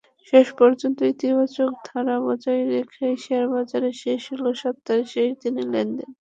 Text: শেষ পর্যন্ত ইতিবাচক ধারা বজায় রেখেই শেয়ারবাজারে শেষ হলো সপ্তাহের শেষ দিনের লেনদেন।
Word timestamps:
শেষ 0.33 0.47
পর্যন্ত 0.59 0.97
ইতিবাচক 1.13 1.71
ধারা 1.87 2.15
বজায় 2.25 2.63
রেখেই 2.73 3.15
শেয়ারবাজারে 3.23 3.89
শেষ 4.03 4.21
হলো 4.31 4.49
সপ্তাহের 4.61 5.07
শেষ 5.13 5.29
দিনের 5.41 5.67
লেনদেন। 5.73 6.09